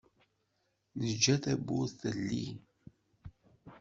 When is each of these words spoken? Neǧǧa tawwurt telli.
Neǧǧa 1.01 1.35
tawwurt 1.43 1.93
telli. 2.01 2.45